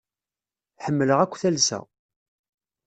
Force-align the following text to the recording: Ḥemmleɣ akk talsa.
Ḥemmleɣ 0.85 1.19
akk 1.21 1.33
talsa. 1.41 1.79